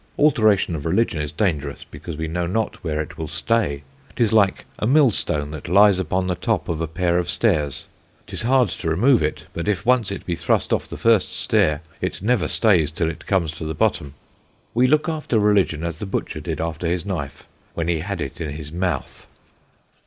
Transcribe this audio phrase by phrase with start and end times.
[0.17, 3.83] Alteration of Religion is dangerous, because we know not where it will stay:
[4.15, 7.85] 'tis like a Millstone that lies upon the top of a pair of Stairs;
[8.25, 11.83] 'tis hard to remove it, but if once it be thrust off the first Stair,
[12.01, 14.15] it never stays till it comes to the bottom.
[14.73, 17.45] We look after Religion as the Butcher did after his Knife,
[17.75, 19.27] when he had it in his Mouth.